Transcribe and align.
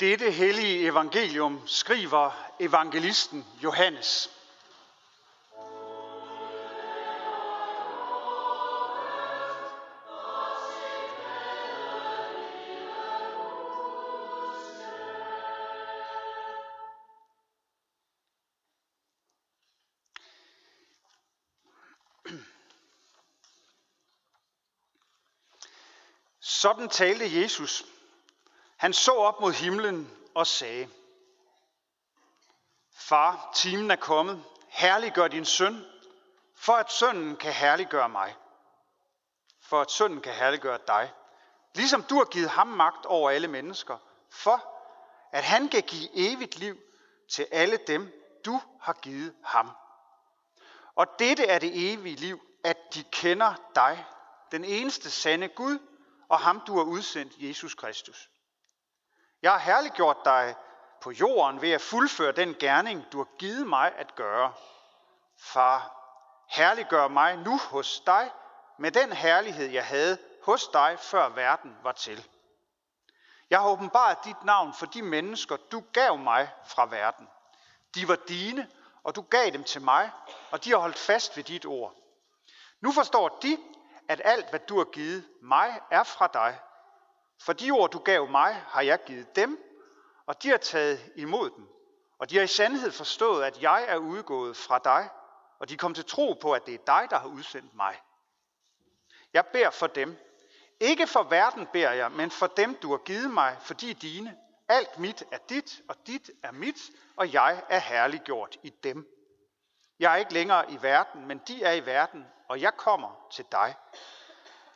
Dette 0.00 0.30
hellige 0.30 0.86
evangelium 0.86 1.62
skriver 1.66 2.30
evangelisten 2.60 3.44
Johannes. 3.62 4.30
Sådan 26.40 26.88
talte 26.88 27.40
Jesus. 27.40 27.97
Han 28.78 28.92
så 28.92 29.12
op 29.12 29.40
mod 29.40 29.52
himlen 29.52 30.10
og 30.34 30.46
sagde, 30.46 30.88
Far, 32.94 33.50
timen 33.54 33.90
er 33.90 33.96
kommet. 33.96 34.44
Herliggør 34.68 35.28
din 35.28 35.44
søn, 35.44 35.84
for 36.56 36.72
at 36.72 36.92
sønnen 36.92 37.36
kan 37.36 37.52
herliggøre 37.52 38.08
mig. 38.08 38.36
For 39.60 39.80
at 39.80 39.90
sønnen 39.90 40.20
kan 40.20 40.32
herliggøre 40.32 40.78
dig. 40.86 41.12
Ligesom 41.74 42.02
du 42.02 42.14
har 42.14 42.24
givet 42.24 42.50
ham 42.50 42.66
magt 42.66 43.06
over 43.06 43.30
alle 43.30 43.48
mennesker, 43.48 43.98
for 44.30 44.64
at 45.32 45.44
han 45.44 45.68
kan 45.68 45.82
give 45.82 46.08
evigt 46.14 46.56
liv 46.56 46.78
til 47.30 47.46
alle 47.50 47.76
dem, 47.86 48.12
du 48.44 48.60
har 48.80 48.92
givet 48.92 49.34
ham. 49.44 49.70
Og 50.94 51.06
dette 51.18 51.46
er 51.46 51.58
det 51.58 51.92
evige 51.92 52.16
liv, 52.16 52.40
at 52.64 52.94
de 52.94 53.04
kender 53.04 53.54
dig, 53.74 54.06
den 54.52 54.64
eneste 54.64 55.10
sande 55.10 55.48
Gud, 55.48 55.78
og 56.28 56.38
ham 56.38 56.60
du 56.66 56.76
har 56.76 56.84
udsendt, 56.84 57.32
Jesus 57.36 57.74
Kristus. 57.74 58.30
Jeg 59.42 59.52
har 59.52 59.58
herliggjort 59.58 60.16
dig 60.24 60.54
på 61.00 61.10
jorden 61.10 61.62
ved 61.62 61.70
at 61.72 61.80
fuldføre 61.80 62.32
den 62.32 62.54
gerning, 62.54 63.12
du 63.12 63.18
har 63.18 63.28
givet 63.38 63.66
mig 63.66 63.92
at 63.96 64.14
gøre. 64.14 64.52
Far, 65.38 65.94
herliggør 66.48 67.08
mig 67.08 67.36
nu 67.36 67.58
hos 67.58 68.00
dig 68.06 68.30
med 68.78 68.92
den 68.92 69.12
herlighed, 69.12 69.66
jeg 69.70 69.86
havde 69.86 70.18
hos 70.42 70.68
dig, 70.68 70.96
før 70.98 71.28
verden 71.28 71.76
var 71.82 71.92
til. 71.92 72.28
Jeg 73.50 73.60
har 73.60 73.68
åbenbart 73.68 74.24
dit 74.24 74.44
navn 74.44 74.74
for 74.74 74.86
de 74.86 75.02
mennesker, 75.02 75.56
du 75.56 75.84
gav 75.92 76.18
mig 76.18 76.50
fra 76.66 76.86
verden. 76.86 77.28
De 77.94 78.08
var 78.08 78.16
dine, 78.28 78.68
og 79.02 79.16
du 79.16 79.22
gav 79.22 79.50
dem 79.50 79.64
til 79.64 79.82
mig, 79.82 80.10
og 80.50 80.64
de 80.64 80.70
har 80.70 80.78
holdt 80.78 80.98
fast 80.98 81.36
ved 81.36 81.44
dit 81.44 81.66
ord. 81.66 81.94
Nu 82.80 82.92
forstår 82.92 83.38
de, 83.42 83.58
at 84.08 84.20
alt, 84.24 84.50
hvad 84.50 84.60
du 84.60 84.78
har 84.78 84.84
givet 84.84 85.28
mig, 85.42 85.80
er 85.90 86.02
fra 86.02 86.26
dig. 86.26 86.58
For 87.40 87.52
de 87.52 87.70
ord, 87.70 87.90
du 87.90 87.98
gav 87.98 88.30
mig, 88.30 88.54
har 88.54 88.82
jeg 88.82 89.04
givet 89.04 89.36
dem, 89.36 89.64
og 90.26 90.42
de 90.42 90.48
har 90.48 90.56
taget 90.56 91.12
imod 91.16 91.50
dem. 91.50 91.68
Og 92.18 92.30
de 92.30 92.36
har 92.36 92.42
i 92.42 92.46
sandhed 92.46 92.92
forstået, 92.92 93.44
at 93.44 93.62
jeg 93.62 93.84
er 93.88 93.96
udgået 93.96 94.56
fra 94.56 94.78
dig, 94.78 95.08
og 95.58 95.68
de 95.68 95.76
kom 95.76 95.94
til 95.94 96.04
tro 96.04 96.32
på, 96.32 96.52
at 96.52 96.66
det 96.66 96.74
er 96.74 96.78
dig, 96.86 97.06
der 97.10 97.18
har 97.18 97.28
udsendt 97.28 97.74
mig. 97.74 98.00
Jeg 99.32 99.46
beder 99.46 99.70
for 99.70 99.86
dem. 99.86 100.16
Ikke 100.80 101.06
for 101.06 101.22
verden 101.22 101.66
beder 101.72 101.92
jeg, 101.92 102.12
men 102.12 102.30
for 102.30 102.46
dem, 102.46 102.74
du 102.74 102.90
har 102.90 102.98
givet 102.98 103.30
mig, 103.30 103.56
fordi 103.60 103.92
dine. 103.92 104.36
Alt 104.68 104.98
mit 104.98 105.24
er 105.32 105.38
dit, 105.48 105.80
og 105.88 105.96
dit 106.06 106.30
er 106.42 106.52
mit, 106.52 106.76
og 107.16 107.32
jeg 107.32 107.64
er 107.68 107.78
herliggjort 107.78 108.56
i 108.62 108.70
dem. 108.70 109.06
Jeg 109.98 110.12
er 110.12 110.16
ikke 110.16 110.32
længere 110.32 110.70
i 110.70 110.78
verden, 110.82 111.26
men 111.26 111.38
de 111.38 111.62
er 111.62 111.72
i 111.72 111.86
verden, 111.86 112.26
og 112.48 112.60
jeg 112.60 112.76
kommer 112.76 113.26
til 113.32 113.44
dig. 113.52 113.74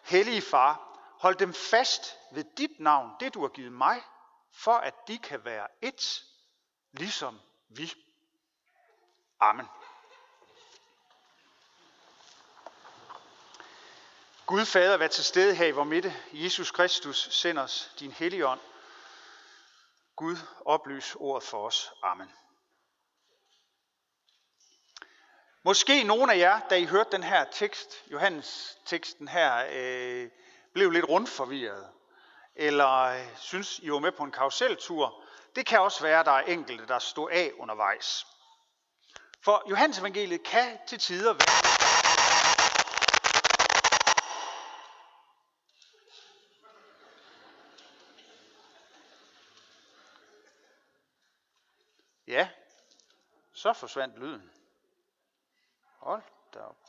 Hellige 0.02 0.42
far, 0.42 0.91
hold 1.22 1.36
dem 1.36 1.54
fast 1.54 2.18
ved 2.32 2.44
dit 2.56 2.80
navn, 2.80 3.10
det 3.20 3.34
du 3.34 3.40
har 3.40 3.48
givet 3.48 3.72
mig, 3.72 4.02
for 4.52 4.72
at 4.72 4.94
de 5.08 5.18
kan 5.18 5.44
være 5.44 5.68
et, 5.82 6.24
ligesom 6.92 7.40
vi. 7.68 7.92
Amen. 9.40 9.66
Gud 14.46 14.64
Fader, 14.64 14.96
vær 14.96 15.08
til 15.08 15.24
stede 15.24 15.54
her 15.54 15.66
i 15.66 15.70
vor 15.70 15.84
midte. 15.84 16.14
Jesus 16.32 16.70
Kristus, 16.70 17.28
send 17.30 17.58
os 17.58 17.94
din 17.98 18.12
hellige 18.12 18.46
ånd. 18.46 18.60
Gud, 20.16 20.36
oplys 20.64 21.14
ordet 21.14 21.48
for 21.48 21.66
os. 21.66 21.92
Amen. 22.02 22.32
Måske 25.62 26.04
nogen 26.04 26.30
af 26.30 26.38
jer, 26.38 26.60
da 26.68 26.76
I 26.76 26.84
hørte 26.84 27.10
den 27.10 27.22
her 27.22 27.44
tekst, 27.44 28.04
Johannes 28.12 28.78
teksten 28.86 29.28
her, 29.28 29.66
øh, 29.70 30.30
blev 30.74 30.90
lidt 30.90 31.08
rundt 31.08 31.28
forvirret. 31.28 31.88
Eller 32.54 32.90
øh, 32.90 33.36
synes, 33.36 33.78
I 33.78 33.90
var 33.90 33.98
med 33.98 34.12
på 34.12 34.22
en 34.24 34.32
karuseltur. 34.32 35.22
Det 35.56 35.66
kan 35.66 35.80
også 35.80 36.02
være, 36.02 36.20
at 36.20 36.26
der 36.26 36.32
er 36.32 36.40
enkelte, 36.42 36.86
der 36.86 36.98
står 36.98 37.28
af 37.32 37.52
undervejs. 37.58 38.26
For 39.44 39.62
Johannes 39.70 39.98
evangeliet 39.98 40.42
kan 40.42 40.78
til 40.86 40.98
tider 40.98 41.32
være 41.32 41.72
Ja, 52.26 52.48
så 53.52 53.72
forsvandt 53.72 54.18
lyden. 54.18 54.50
Hold 55.98 56.22
da 56.54 56.58
op. 56.58 56.81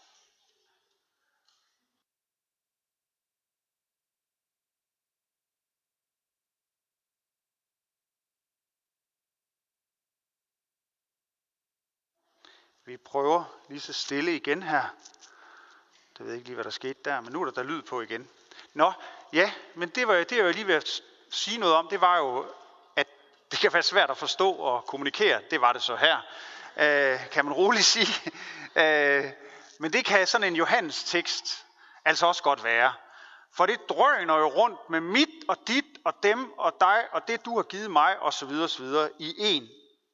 Vi 12.86 12.98
prøver 12.98 13.44
lige 13.70 13.80
så 13.80 13.94
stille 13.94 14.36
igen 14.36 14.64
her. 14.64 14.84
Det 16.18 16.20
ved 16.20 16.28
jeg 16.28 16.36
ikke 16.36 16.48
lige, 16.48 16.56
hvad 16.56 16.64
der 16.64 16.70
skete 16.70 17.00
der, 17.06 17.22
men 17.22 17.34
nu 17.34 17.42
er 17.42 17.46
der 17.46 17.52
der 17.52 17.64
lyd 17.64 17.82
på 17.82 18.02
igen. 18.02 18.30
Nå, 18.74 18.94
ja, 19.34 19.52
men 19.76 19.90
det 19.90 20.08
var 20.08 20.14
det, 20.14 20.32
jeg 20.32 20.54
lige 20.54 20.68
ved 20.68 20.76
at 20.76 21.02
sige 21.32 21.58
noget 21.58 21.76
om, 21.76 21.88
det 21.88 22.02
var 22.02 22.18
jo, 22.18 22.46
at 22.96 23.08
det 23.52 23.60
kan 23.60 23.74
være 23.74 23.84
svært 23.84 24.10
at 24.10 24.18
forstå 24.18 24.52
og 24.52 24.86
kommunikere. 24.86 25.42
Det 25.52 25.62
var 25.62 25.74
det 25.74 25.82
så 25.82 25.96
her, 25.96 26.18
øh, 26.78 27.30
kan 27.30 27.46
man 27.46 27.54
roligt 27.54 27.86
sige. 27.86 28.32
Øh, 28.76 29.32
men 29.80 29.94
det 29.94 30.06
kan 30.06 30.28
sådan 30.28 30.48
en 30.48 30.56
Johannes 30.56 31.04
tekst 31.04 31.66
altså 32.06 32.26
også 32.26 32.44
godt 32.44 32.64
være. 32.64 32.94
For 33.52 33.66
det 33.66 33.90
drøner 33.90 34.38
jo 34.38 34.48
rundt 34.48 34.90
med 34.90 35.02
mit 35.02 35.30
og 35.48 35.58
dit 35.68 35.86
og 36.06 36.14
dem 36.24 36.52
og 36.58 36.74
dig 36.80 37.04
og 37.12 37.28
det 37.28 37.46
du 37.46 37.56
har 37.56 37.64
givet 37.64 37.92
mig 37.92 38.20
osv. 38.20 38.52
osv. 38.52 38.86
i 39.20 39.36
en 39.38 39.70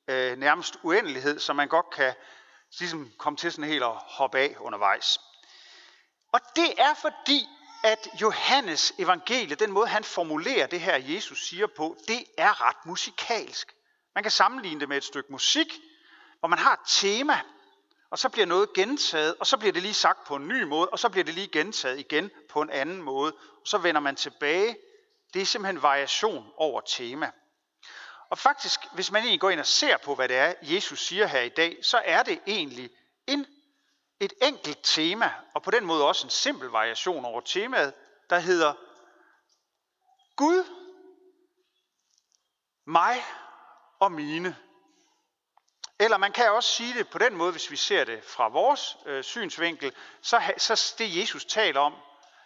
øh, 0.07 0.38
nærmest 0.38 0.80
uendelighed, 0.84 1.40
som 1.40 1.56
man 1.56 1.68
godt 1.68 1.90
kan 1.90 2.13
ligesom 2.80 3.12
kom 3.18 3.35
til 3.35 3.52
sådan 3.52 3.69
helt 3.69 3.84
at 3.84 3.96
hoppe 3.96 4.40
af 4.40 4.56
undervejs. 4.59 5.19
Og 6.31 6.40
det 6.56 6.74
er 6.78 6.94
fordi, 6.94 7.47
at 7.84 8.07
Johannes 8.22 8.94
evangelie, 9.00 9.56
den 9.56 9.72
måde 9.72 9.88
han 9.88 10.03
formulerer 10.03 10.68
det 10.68 10.81
her, 10.81 10.96
Jesus 10.96 11.47
siger 11.47 11.68
på, 11.68 11.97
det 12.07 12.24
er 12.38 12.68
ret 12.68 12.85
musikalsk. 12.85 13.75
Man 14.16 14.24
kan 14.24 14.31
sammenligne 14.31 14.80
det 14.80 14.90
med 14.90 14.97
et 14.97 15.03
stykke 15.03 15.31
musik, 15.31 15.80
hvor 16.40 16.47
man 16.47 16.59
har 16.59 16.74
et 16.74 16.80
tema, 16.88 17.41
og 18.09 18.19
så 18.19 18.30
bliver 18.30 18.46
noget 18.46 18.74
gentaget, 18.74 19.36
og 19.40 19.47
så 19.47 19.57
bliver 19.57 19.74
det 19.74 19.81
lige 19.81 19.94
sagt 19.94 20.28
på 20.28 20.36
en 20.36 20.47
ny 20.47 20.63
måde, 20.63 20.90
og 20.90 21.00
så 21.00 21.09
bliver 21.09 21.24
det 21.24 21.34
lige 21.34 21.47
gentaget 21.47 22.00
igen 22.00 22.31
på 22.50 22.62
en 22.62 22.69
anden 22.69 23.01
måde, 23.01 23.34
og 23.34 23.68
så 23.68 23.78
vender 23.78 24.01
man 24.01 24.16
tilbage. 24.16 24.78
Det 25.34 25.41
er 25.41 25.46
simpelthen 25.46 25.81
variation 25.81 26.51
over 26.57 26.81
tema. 26.81 27.31
Og 28.29 28.38
faktisk, 28.38 28.79
hvis 28.94 29.12
man 29.12 29.22
egentlig 29.22 29.40
går 29.40 29.50
ind 29.50 29.59
og 29.59 29.66
ser 29.66 29.97
på, 29.97 30.16
hvad 30.16 30.29
det 30.29 30.38
er, 30.38 30.53
Jesus 30.62 31.06
siger 31.06 31.28
her 31.28 31.41
i 31.41 31.50
dag, 31.50 31.78
så 31.81 32.01
er 32.06 32.23
det 32.23 32.41
egentlig 32.47 32.90
en, 33.28 33.45
et 34.19 34.34
enkelt 34.41 34.79
tema, 34.84 35.34
og 35.53 35.63
på 35.63 35.72
den 35.72 35.85
måde 35.85 36.07
også 36.07 36.28
en 36.28 36.31
simpel 36.31 36.69
variation 36.69 37.25
over 37.25 37.41
temaet, 37.41 37.94
der 38.29 38.39
hedder 38.39 38.73
Gud, 40.35 40.63
mig 42.85 43.23
og 44.00 44.12
mine. 44.12 44.57
Eller 46.00 46.18
man 46.18 46.31
kan 46.31 46.51
også 46.51 46.69
sige 46.69 46.94
det 46.94 47.09
på 47.09 47.18
den 47.18 47.36
måde, 47.36 47.51
hvis 47.51 47.71
vi 47.71 47.75
ser 47.75 48.03
det 48.03 48.24
fra 48.24 48.48
vores 48.48 48.98
øh, 49.06 49.24
synsvinkel, 49.24 49.94
så, 50.21 50.53
så 50.57 50.95
det 50.98 51.18
Jesus 51.18 51.45
taler 51.45 51.80
om, 51.80 51.95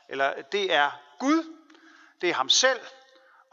eller 0.10 0.42
det 0.42 0.74
er 0.74 0.92
Gud, 1.20 1.58
det 2.22 2.30
er 2.30 2.34
ham 2.34 2.50
selv, 2.50 2.80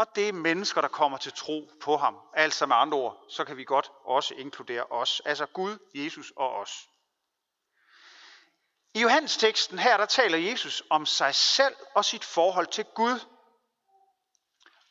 og 0.01 0.07
det 0.15 0.29
er 0.29 0.33
mennesker, 0.33 0.81
der 0.81 0.89
kommer 0.89 1.19
til 1.19 1.33
tro 1.33 1.71
på 1.81 1.97
ham. 1.97 2.19
Altså 2.35 2.67
med 2.67 2.77
andre 2.77 2.99
ord, 2.99 3.25
så 3.29 3.45
kan 3.45 3.57
vi 3.57 3.65
godt 3.65 3.93
også 4.05 4.35
inkludere 4.35 4.85
os. 4.85 5.23
Altså 5.25 5.47
Gud, 5.47 5.79
Jesus 5.95 6.33
og 6.37 6.53
os. 6.53 6.89
I 8.95 9.01
Johannes 9.01 9.37
teksten 9.37 9.79
her, 9.79 9.97
der 9.97 10.07
taler 10.07 10.39
Jesus 10.39 10.83
om 10.91 11.07
sig 11.07 11.35
selv 11.35 11.77
og 11.95 12.05
sit 12.05 12.25
forhold 12.25 12.67
til 12.67 12.85
Gud. 12.85 13.21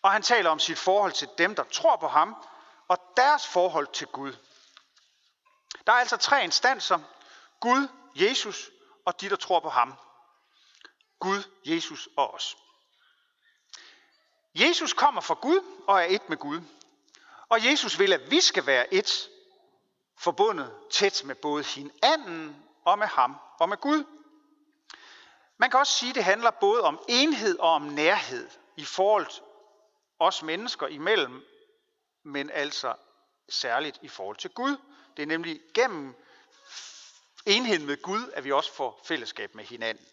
Og 0.02 0.12
han 0.12 0.22
taler 0.22 0.50
om 0.50 0.60
sit 0.60 0.78
forhold 0.78 1.12
til 1.12 1.30
dem, 1.38 1.56
der 1.56 1.64
tror 1.64 1.96
på 1.96 2.08
ham, 2.08 2.36
og 2.88 2.98
deres 3.18 3.48
forhold 3.48 3.88
til 3.88 4.08
Gud. 4.08 4.34
Der 5.88 5.94
er 5.94 5.98
altså 5.98 6.18
tre 6.18 6.44
instanser. 6.44 7.00
Gud, 7.60 7.88
Jesus 8.16 8.70
og 9.06 9.22
de, 9.22 9.30
der 9.30 9.36
tror 9.36 9.60
på 9.60 9.70
ham. 9.70 9.94
Gud, 11.20 11.44
Jesus 11.66 12.10
og 12.18 12.34
os. 12.34 12.58
Jesus 14.56 14.94
kommer 14.94 15.22
fra 15.22 15.34
Gud 15.34 15.60
og 15.88 16.02
er 16.02 16.06
et 16.10 16.30
med 16.30 16.38
Gud. 16.38 16.62
Og 17.50 17.66
Jesus 17.66 18.00
vil, 18.00 18.14
at 18.14 18.32
vi 18.32 18.42
skal 18.42 18.66
være 18.66 18.94
et, 18.94 19.30
forbundet 20.18 20.74
tæt 20.92 21.22
med 21.26 21.36
både 21.36 21.64
hinanden 21.64 22.66
og 22.86 23.00
med 23.00 23.08
ham 23.08 23.36
og 23.60 23.70
med 23.70 23.78
Gud. 23.78 24.04
Man 25.58 25.70
kan 25.70 25.80
også 25.80 25.94
sige, 25.94 26.10
at 26.10 26.16
det 26.16 26.24
handler 26.24 26.52
både 26.52 26.82
om 26.82 27.00
enhed 27.08 27.60
og 27.60 27.70
om 27.70 27.82
nærhed 27.82 28.50
i 28.78 28.86
forhold 28.86 29.28
os 30.20 30.44
mennesker 30.44 30.88
imellem, 30.88 31.46
men 32.24 32.50
altså 32.50 32.96
særligt 33.50 34.00
i 34.02 34.08
forhold 34.08 34.38
til 34.38 34.50
Gud. 34.50 34.78
Det 35.18 35.24
er 35.24 35.28
nemlig 35.28 35.62
gennem 35.74 36.16
enheden 37.46 37.86
med 37.86 38.02
Gud, 38.02 38.32
at 38.34 38.44
vi 38.44 38.52
også 38.52 38.74
får 38.74 39.02
fællesskab 39.04 39.56
med 39.56 39.64
hinanden. 39.64 40.06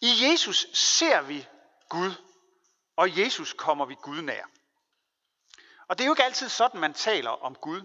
I 0.00 0.30
Jesus 0.30 0.66
ser 0.72 1.22
vi 1.22 1.46
Gud, 1.88 2.12
og 3.02 3.08
i 3.08 3.24
Jesus 3.24 3.52
kommer 3.52 3.84
vi 3.84 3.96
Gud 4.02 4.22
nær. 4.22 4.44
Og 5.88 5.98
det 5.98 6.04
er 6.04 6.06
jo 6.06 6.12
ikke 6.12 6.24
altid 6.24 6.48
sådan, 6.48 6.80
man 6.80 6.94
taler 6.94 7.30
om 7.30 7.54
Gud. 7.54 7.82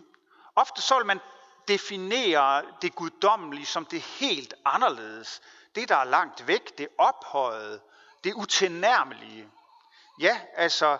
Ofte 0.56 0.82
så 0.82 0.98
vil 0.98 1.06
man 1.06 1.20
definere 1.68 2.66
det 2.82 2.96
guddommelige 2.96 3.66
som 3.66 3.86
det 3.86 4.02
helt 4.02 4.54
anderledes. 4.66 5.42
Det, 5.76 5.90
der 5.90 5.96
er 5.96 6.04
langt 6.04 6.48
væk, 6.48 6.78
det 6.78 6.88
ophøjede, 6.98 7.82
det 8.24 8.34
utilnærmelige. 8.34 9.50
Ja, 10.20 10.42
altså, 10.54 10.98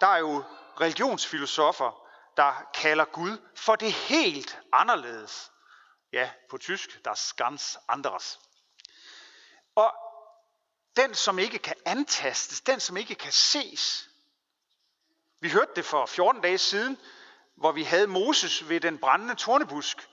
der 0.00 0.06
er 0.06 0.18
jo 0.18 0.44
religionsfilosofer, 0.80 2.08
der 2.36 2.52
kalder 2.74 3.04
Gud 3.04 3.38
for 3.56 3.76
det 3.76 3.92
helt 3.92 4.58
anderledes. 4.72 5.52
Ja, 6.12 6.30
på 6.50 6.58
tysk, 6.58 7.04
der 7.04 7.32
ganz 7.36 7.76
anderes. 7.88 8.40
Den, 11.00 11.14
som 11.14 11.38
ikke 11.38 11.58
kan 11.58 11.74
antastes, 11.84 12.60
den, 12.60 12.80
som 12.80 12.96
ikke 12.96 13.14
kan 13.14 13.32
ses. 13.32 14.08
Vi 15.40 15.48
hørte 15.50 15.70
det 15.76 15.84
for 15.84 16.06
14 16.06 16.42
dage 16.42 16.58
siden, 16.58 16.98
hvor 17.56 17.72
vi 17.72 17.82
havde 17.82 18.06
Moses 18.06 18.68
ved 18.68 18.80
den 18.80 18.98
brændende 18.98 19.34
tornebusk. 19.34 20.08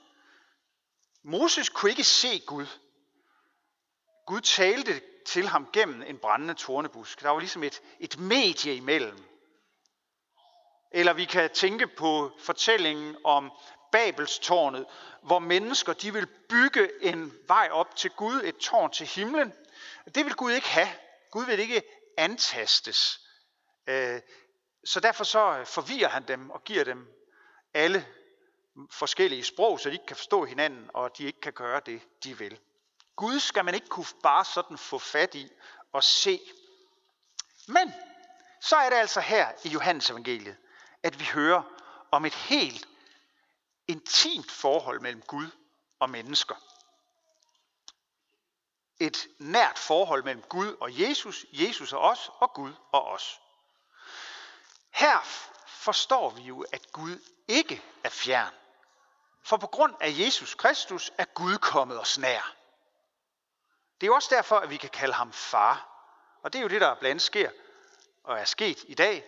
Moses 1.22 1.68
kunne 1.68 1.90
ikke 1.90 2.04
se 2.04 2.38
Gud. 2.46 2.66
Gud 4.26 4.40
talte 4.40 5.00
til 5.26 5.48
ham 5.48 5.68
gennem 5.72 6.02
en 6.02 6.18
brændende 6.18 6.54
tornebusk. 6.54 7.22
Der 7.22 7.28
var 7.30 7.38
ligesom 7.38 7.62
et, 7.62 7.82
et 8.00 8.18
medie 8.18 8.74
imellem. 8.74 9.24
Eller 10.90 11.12
vi 11.12 11.24
kan 11.24 11.50
tænke 11.50 11.86
på 11.86 12.32
fortællingen 12.38 13.16
om 13.24 13.52
Babelstårnet, 13.92 14.86
hvor 15.22 15.38
mennesker 15.38 15.92
de 15.92 16.12
vil 16.12 16.26
bygge 16.26 17.04
en 17.04 17.32
vej 17.46 17.68
op 17.72 17.96
til 17.96 18.10
Gud, 18.10 18.40
et 18.44 18.56
tårn 18.56 18.92
til 18.92 19.06
himlen. 19.06 19.52
Det 20.14 20.24
vil 20.24 20.34
Gud 20.34 20.52
ikke 20.52 20.68
have. 20.68 20.88
Gud 21.30 21.44
vil 21.44 21.58
ikke 21.58 21.82
antastes. 22.16 23.20
Øh, 23.86 24.20
så 24.84 25.00
derfor 25.00 25.24
så 25.24 25.58
øh, 25.58 25.66
forvirrer 25.66 26.08
han 26.08 26.28
dem 26.28 26.50
og 26.50 26.64
giver 26.64 26.84
dem 26.84 27.06
alle 27.74 28.06
forskellige 28.90 29.44
sprog, 29.44 29.80
så 29.80 29.88
de 29.88 29.94
ikke 29.94 30.06
kan 30.06 30.16
forstå 30.16 30.44
hinanden, 30.44 30.90
og 30.94 31.18
de 31.18 31.24
ikke 31.24 31.40
kan 31.40 31.52
gøre 31.52 31.80
det, 31.86 32.02
de 32.24 32.38
vil. 32.38 32.60
Gud 33.16 33.40
skal 33.40 33.64
man 33.64 33.74
ikke 33.74 33.88
kunne 33.88 34.06
bare 34.22 34.44
sådan 34.44 34.78
få 34.78 34.98
fat 34.98 35.34
i 35.34 35.50
og 35.92 36.04
se. 36.04 36.40
Men 37.68 37.94
så 38.60 38.76
er 38.76 38.90
det 38.90 38.96
altså 38.96 39.20
her 39.20 39.52
i 39.64 39.68
Johannes 39.68 40.10
evangeliet, 40.10 40.56
at 41.02 41.20
vi 41.20 41.24
hører 41.24 41.62
om 42.10 42.24
et 42.24 42.34
helt 42.34 42.88
intimt 43.88 44.50
forhold 44.50 45.00
mellem 45.00 45.22
Gud 45.22 45.50
og 45.98 46.10
mennesker. 46.10 46.54
Et 49.00 49.28
nært 49.38 49.78
forhold 49.78 50.24
mellem 50.24 50.42
Gud 50.42 50.76
og 50.80 51.00
Jesus, 51.00 51.46
Jesus 51.52 51.92
og 51.92 52.00
os, 52.00 52.30
og 52.38 52.52
Gud 52.52 52.72
og 52.92 53.06
os. 53.06 53.40
Her 54.90 55.20
forstår 55.66 56.30
vi 56.30 56.42
jo, 56.42 56.64
at 56.72 56.92
Gud 56.92 57.18
ikke 57.48 57.82
er 58.04 58.08
fjern. 58.08 58.54
For 59.42 59.56
på 59.56 59.66
grund 59.66 59.94
af 60.00 60.14
Jesus 60.18 60.54
Kristus 60.54 61.12
er 61.18 61.24
Gud 61.24 61.58
kommet 61.58 62.00
os 62.00 62.18
nær. 62.18 62.54
Det 64.00 64.06
er 64.06 64.08
jo 64.08 64.14
også 64.14 64.34
derfor, 64.34 64.56
at 64.56 64.70
vi 64.70 64.76
kan 64.76 64.90
kalde 64.90 65.14
ham 65.14 65.32
far. 65.32 65.88
Og 66.42 66.52
det 66.52 66.58
er 66.58 66.62
jo 66.62 66.68
det, 66.68 66.80
der 66.80 66.94
blandt 66.94 67.10
andet 67.10 67.22
sker 67.22 67.50
og 68.24 68.38
er 68.38 68.44
sket 68.44 68.84
i 68.88 68.94
dag, 68.94 69.24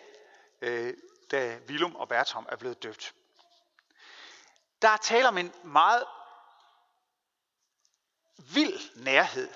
øh, 0.60 0.94
da 1.30 1.58
Willum 1.68 1.96
og 1.96 2.08
Bertram 2.08 2.46
er 2.48 2.56
blevet 2.56 2.82
døbt. 2.82 3.14
Der 4.82 4.88
er 4.88 4.96
tale 4.96 5.28
om 5.28 5.38
en 5.38 5.52
meget 5.64 6.04
vild 8.54 8.96
nærhed, 8.96 9.48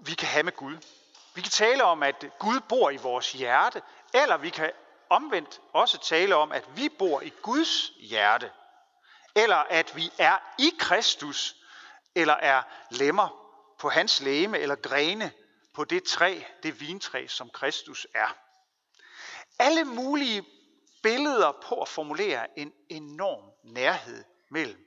vi 0.00 0.14
kan 0.14 0.28
have 0.28 0.42
med 0.42 0.52
Gud. 0.52 0.76
Vi 1.34 1.40
kan 1.40 1.50
tale 1.50 1.84
om, 1.84 2.02
at 2.02 2.24
Gud 2.38 2.60
bor 2.68 2.90
i 2.90 2.96
vores 2.96 3.32
hjerte, 3.32 3.82
eller 4.14 4.36
vi 4.36 4.50
kan 4.50 4.72
omvendt 5.10 5.60
også 5.72 5.98
tale 5.98 6.36
om, 6.36 6.52
at 6.52 6.76
vi 6.76 6.88
bor 6.88 7.20
i 7.20 7.32
Guds 7.42 7.92
hjerte, 8.00 8.50
eller 9.36 9.56
at 9.56 9.96
vi 9.96 10.12
er 10.18 10.38
i 10.58 10.72
Kristus, 10.78 11.56
eller 12.14 12.34
er 12.34 12.62
lemmer 12.90 13.28
på 13.78 13.88
hans 13.88 14.20
læme, 14.20 14.58
eller 14.58 14.74
grene 14.74 15.32
på 15.74 15.84
det 15.84 16.04
træ, 16.04 16.40
det 16.62 16.80
vintræ, 16.80 17.26
som 17.26 17.50
Kristus 17.50 18.06
er. 18.14 18.36
Alle 19.58 19.84
mulige 19.84 20.44
billeder 21.02 21.52
på 21.52 21.82
at 21.82 21.88
formulere 21.88 22.58
en 22.58 22.72
enorm 22.88 23.44
nærhed 23.64 24.24
mellem 24.50 24.84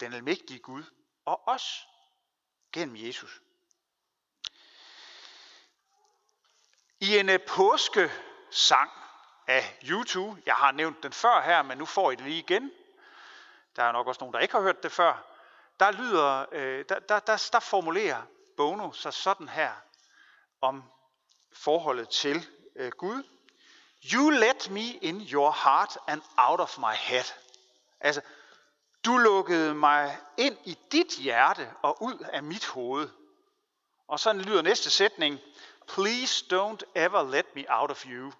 den 0.00 0.12
almægtige 0.12 0.58
Gud 0.58 0.84
og 1.24 1.48
os 1.48 1.86
gennem 2.72 2.96
Jesus. 2.96 3.40
I 7.00 7.18
en 7.18 7.28
øh, 7.28 7.40
påskesang 7.46 8.90
af 9.46 9.78
YouTube, 9.84 10.42
jeg 10.46 10.54
har 10.54 10.72
nævnt 10.72 11.02
den 11.02 11.12
før 11.12 11.42
her, 11.42 11.62
men 11.62 11.78
nu 11.78 11.84
får 11.84 12.10
I 12.10 12.14
det 12.14 12.24
lige 12.24 12.38
igen. 12.38 12.72
Der 13.76 13.82
er 13.82 13.92
nok 13.92 14.06
også 14.06 14.20
nogen, 14.20 14.34
der 14.34 14.40
ikke 14.40 14.54
har 14.54 14.60
hørt 14.60 14.82
det 14.82 14.92
før. 14.92 15.24
Der 15.80 15.90
lyder, 15.90 16.46
øh, 16.52 16.84
der, 16.88 16.98
der, 16.98 17.18
der, 17.18 17.48
der 17.52 17.60
formulerer 17.60 18.22
Bono 18.56 18.92
sig 18.92 19.14
sådan 19.14 19.48
her 19.48 19.72
om 20.60 20.84
forholdet 21.52 22.08
til 22.08 22.46
øh, 22.76 22.90
Gud. 22.90 23.22
You 24.14 24.30
let 24.30 24.70
me 24.70 24.80
in 24.80 25.28
your 25.32 25.50
heart 25.64 25.98
and 26.06 26.22
out 26.36 26.60
of 26.60 26.78
my 26.78 26.94
head. 26.94 27.24
Altså, 28.00 28.20
du 29.08 29.16
lukkede 29.16 29.74
mig 29.74 30.18
ind 30.36 30.58
i 30.64 30.78
dit 30.92 31.16
hjerte 31.18 31.74
og 31.82 32.02
ud 32.02 32.18
af 32.18 32.42
mit 32.42 32.66
hoved. 32.66 33.08
Og 34.08 34.20
sådan 34.20 34.40
lyder 34.40 34.62
næste 34.62 34.90
sætning. 34.90 35.38
Please 35.86 36.44
don't 36.52 36.90
ever 36.94 37.30
let 37.30 37.54
me 37.54 37.64
out 37.68 37.90
of 37.90 38.06
you. 38.06 38.32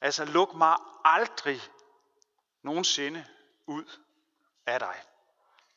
Altså, 0.00 0.24
luk 0.24 0.54
mig 0.54 0.76
aldrig 1.04 1.60
nogensinde 2.62 3.26
ud 3.66 3.84
af 4.66 4.80
dig. 4.80 5.02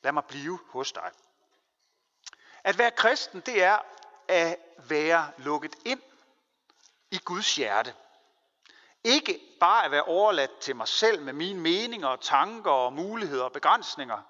Lad 0.02 0.12
mig 0.12 0.26
blive 0.26 0.60
hos 0.70 0.92
dig. 0.92 1.12
At 2.64 2.78
være 2.78 2.92
kristen, 2.92 3.42
det 3.42 3.64
er 3.64 3.78
at 4.28 4.58
være 4.78 5.32
lukket 5.38 5.76
ind 5.86 6.02
i 7.12 7.18
Guds 7.18 7.56
hjerte. 7.56 7.96
Ikke 9.04 9.40
bare 9.60 9.86
at 9.86 9.92
være 9.92 10.04
overladt 10.04 10.60
til 10.60 10.76
mig 10.76 10.88
selv 10.88 11.22
med 11.22 11.34
mine 11.34 11.60
meninger, 11.60 12.16
tanker 12.16 12.72
og 12.72 12.94
muligheder 12.94 13.44
og 13.44 13.52
begrænsninger. 13.52 14.22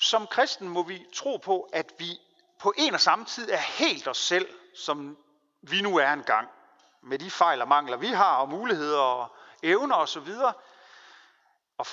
Som 0.00 0.26
kristen 0.26 0.68
må 0.68 0.82
vi 0.82 1.06
tro 1.14 1.36
på, 1.36 1.68
at 1.72 1.92
vi 1.98 2.18
på 2.58 2.72
en 2.76 2.94
og 2.94 3.00
samme 3.00 3.24
tid 3.24 3.50
er 3.50 3.56
helt 3.56 4.08
os 4.08 4.18
selv, 4.18 4.58
som 4.74 5.18
vi 5.62 5.82
nu 5.82 5.96
er 5.96 6.12
engang. 6.12 6.48
Med 7.02 7.18
de 7.18 7.30
fejl 7.30 7.62
og 7.62 7.68
mangler, 7.68 7.96
vi 7.96 8.06
har, 8.06 8.36
og 8.36 8.48
muligheder 8.48 9.00
og 9.00 9.36
evner 9.62 9.96
osv. 9.96 10.28
Og 11.78 11.86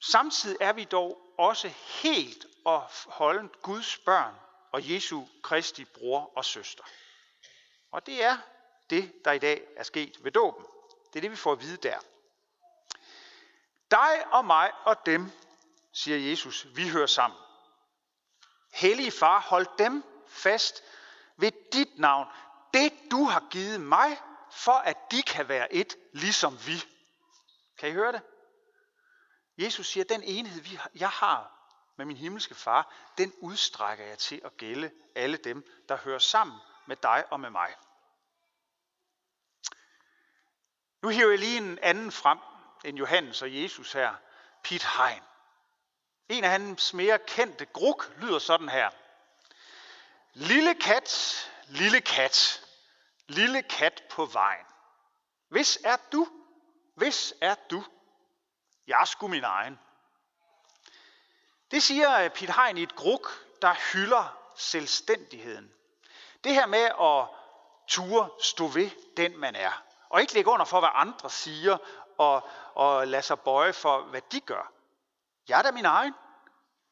samtidig 0.00 0.56
er 0.60 0.72
vi 0.72 0.84
dog 0.84 1.18
også 1.38 1.68
helt 2.02 2.46
og 2.64 2.90
holdent 3.06 3.62
Guds 3.62 3.98
børn 3.98 4.34
og 4.72 4.90
Jesu 4.90 5.24
Kristi 5.42 5.84
bror 5.84 6.32
og 6.36 6.44
søster. 6.44 6.84
Og 7.92 8.06
det 8.06 8.24
er 8.24 8.36
det, 8.90 9.24
der 9.24 9.32
i 9.32 9.38
dag 9.38 9.68
er 9.76 9.82
sket 9.82 10.24
ved 10.24 10.32
dåben. 10.32 10.66
Det 11.12 11.16
er 11.16 11.20
det, 11.20 11.30
vi 11.30 11.36
får 11.36 11.52
at 11.52 11.60
vide 11.60 11.76
der. 11.76 11.98
Dig 13.90 14.32
og 14.32 14.44
mig 14.44 14.72
og 14.84 15.06
dem, 15.06 15.30
siger 15.92 16.30
Jesus, 16.30 16.66
vi 16.74 16.88
hører 16.88 17.06
sammen. 17.06 17.40
Hellige 18.72 19.10
far, 19.10 19.40
hold 19.40 19.66
dem 19.78 20.04
fast 20.26 20.82
ved 21.36 21.52
dit 21.72 21.98
navn. 21.98 22.28
Det 22.74 22.92
du 23.10 23.24
har 23.24 23.44
givet 23.50 23.80
mig, 23.80 24.20
for 24.50 24.72
at 24.72 24.96
de 25.10 25.22
kan 25.22 25.48
være 25.48 25.72
et, 25.72 25.96
ligesom 26.12 26.58
vi. 26.66 26.84
Kan 27.78 27.88
I 27.88 27.92
høre 27.92 28.12
det? 28.12 28.22
Jesus 29.58 29.86
siger, 29.86 30.04
at 30.04 30.08
den 30.08 30.22
enhed, 30.22 30.78
jeg 30.94 31.10
har 31.10 31.58
med 31.96 32.06
min 32.06 32.16
himmelske 32.16 32.54
far, 32.54 32.94
den 33.18 33.32
udstrækker 33.40 34.04
jeg 34.04 34.18
til 34.18 34.40
at 34.44 34.56
gælde 34.56 34.90
alle 35.14 35.36
dem, 35.36 35.64
der 35.88 35.96
hører 35.96 36.18
sammen 36.18 36.58
med 36.86 36.96
dig 36.96 37.24
og 37.30 37.40
med 37.40 37.50
mig. 37.50 37.74
Nu 41.02 41.08
hiver 41.08 41.30
jeg 41.30 41.38
lige 41.38 41.56
en 41.56 41.78
anden 41.82 42.12
frem 42.12 42.38
end 42.84 42.98
Johannes 42.98 43.42
og 43.42 43.62
Jesus 43.62 43.92
her. 43.92 44.14
Piet 44.62 44.82
Hein. 44.82 45.22
En 46.28 46.44
af 46.44 46.50
hans 46.50 46.94
mere 46.94 47.18
kendte 47.18 47.64
gruk 47.64 48.12
lyder 48.16 48.38
sådan 48.38 48.68
her. 48.68 48.90
Lille 50.32 50.74
kat, 50.74 51.10
lille 51.66 52.00
kat, 52.00 52.64
lille 53.26 53.62
kat 53.62 54.02
på 54.10 54.26
vejen. 54.26 54.66
Hvis 55.48 55.78
er 55.84 55.96
du? 56.12 56.28
hvis 56.98 57.34
er 57.40 57.54
du? 57.70 57.84
Jeg 58.86 59.00
er 59.00 59.04
sgu 59.04 59.28
min 59.28 59.44
egen. 59.44 59.78
Det 61.70 61.82
siger 61.82 62.18
øh, 62.18 62.30
Piet 62.30 62.50
Hein 62.50 62.78
i 62.78 62.82
et 62.82 62.94
gruk, 62.94 63.28
der 63.62 63.74
hylder 63.92 64.52
selvstændigheden. 64.56 65.72
Det 66.44 66.54
her 66.54 66.66
med 66.66 66.84
at 67.00 67.26
ture 67.88 68.30
stå 68.42 68.66
ved 68.66 68.90
den, 69.16 69.36
man 69.36 69.56
er. 69.56 69.84
Og 70.08 70.20
ikke 70.20 70.34
lægge 70.34 70.50
under 70.50 70.64
for, 70.64 70.80
hvad 70.80 70.90
andre 70.92 71.30
siger, 71.30 71.78
og, 72.18 72.48
og 72.74 73.06
lade 73.08 73.22
sig 73.22 73.40
bøje 73.40 73.72
for, 73.72 74.00
hvad 74.00 74.20
de 74.32 74.40
gør. 74.40 74.72
Jeg 75.48 75.58
er 75.58 75.62
da 75.62 75.70
min 75.70 75.84
egen. 75.84 76.14